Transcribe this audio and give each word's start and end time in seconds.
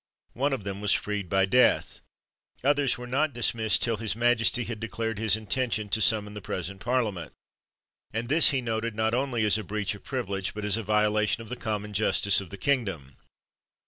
One 0.33 0.51
of 0.51 0.63
them 0.63 0.81
was 0.81 0.93
freed 0.93 1.29
by 1.29 1.45
death. 1.45 1.99
Others 2.63 2.97
were 2.97 3.05
not 3.05 3.33
dismissed 3.33 3.83
till 3.83 3.97
his 3.97 4.15
majesty 4.15 4.63
had 4.63 4.79
declared 4.79 5.19
his 5.19 5.37
intention 5.37 5.89
to 5.89 6.01
summon 6.01 6.33
the 6.33 6.41
present 6.41 6.79
Parliament. 6.79 7.33
And 8.11 8.27
this 8.27 8.49
he 8.49 8.63
noted 8.63 8.95
not 8.95 9.13
only 9.13 9.45
as 9.45 9.59
a 9.59 9.63
breach 9.63 9.93
of 9.93 10.01
privi 10.01 10.39
ege, 10.41 10.55
but 10.55 10.65
as 10.65 10.75
a 10.75 10.81
violation 10.81 11.43
of 11.43 11.49
the 11.49 11.55
common 11.55 11.93
justice 11.93 12.41
of 12.41 12.49
the 12.49 12.57
kingdom. 12.57 13.17